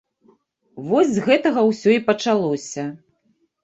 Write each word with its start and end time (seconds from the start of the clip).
Вось 0.87 1.13
з 1.19 1.27
гэтага 1.29 1.67
ўсё 1.69 1.89
і 1.99 2.03
пачалося. 2.11 2.93